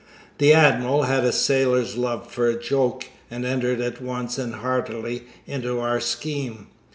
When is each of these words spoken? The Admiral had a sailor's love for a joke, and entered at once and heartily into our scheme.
The 0.39 0.51
Admiral 0.51 1.03
had 1.03 1.23
a 1.25 1.31
sailor's 1.31 1.95
love 1.95 2.27
for 2.31 2.47
a 2.47 2.59
joke, 2.59 3.05
and 3.29 3.45
entered 3.45 3.79
at 3.81 4.01
once 4.01 4.39
and 4.39 4.55
heartily 4.55 5.25
into 5.45 5.79
our 5.79 5.99
scheme. 5.99 6.69